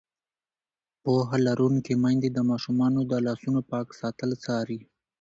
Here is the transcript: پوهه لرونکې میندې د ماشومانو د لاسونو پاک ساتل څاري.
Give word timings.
پوهه 1.03 1.37
لرونکې 1.47 1.93
میندې 2.03 2.29
د 2.33 2.39
ماشومانو 2.49 2.99
د 3.11 3.13
لاسونو 3.25 3.59
پاک 3.71 3.87
ساتل 4.01 4.31
څاري. 4.43 4.79